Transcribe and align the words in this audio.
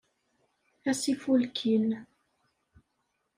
Ass 0.89 1.03
ifulkin! 1.11 1.87